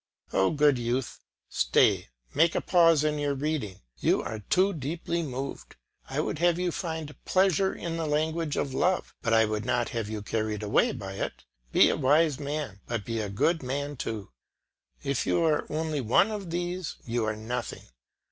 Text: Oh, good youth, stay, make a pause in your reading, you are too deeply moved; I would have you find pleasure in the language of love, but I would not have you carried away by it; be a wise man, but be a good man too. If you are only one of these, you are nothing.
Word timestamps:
Oh, 0.33 0.49
good 0.49 0.79
youth, 0.79 1.19
stay, 1.47 2.07
make 2.33 2.55
a 2.55 2.59
pause 2.61 3.03
in 3.03 3.19
your 3.19 3.35
reading, 3.35 3.81
you 3.99 4.23
are 4.23 4.39
too 4.39 4.73
deeply 4.73 5.21
moved; 5.21 5.75
I 6.09 6.19
would 6.21 6.39
have 6.39 6.57
you 6.57 6.71
find 6.71 7.15
pleasure 7.23 7.71
in 7.75 7.97
the 7.97 8.07
language 8.07 8.57
of 8.57 8.73
love, 8.73 9.13
but 9.21 9.31
I 9.31 9.45
would 9.45 9.63
not 9.63 9.89
have 9.89 10.09
you 10.09 10.23
carried 10.23 10.63
away 10.63 10.91
by 10.91 11.17
it; 11.17 11.43
be 11.71 11.91
a 11.91 11.97
wise 11.97 12.39
man, 12.39 12.79
but 12.87 13.05
be 13.05 13.19
a 13.19 13.29
good 13.29 13.61
man 13.61 13.95
too. 13.95 14.31
If 15.03 15.27
you 15.27 15.43
are 15.43 15.67
only 15.71 16.01
one 16.01 16.31
of 16.31 16.49
these, 16.49 16.95
you 17.05 17.23
are 17.25 17.35
nothing. 17.35 17.83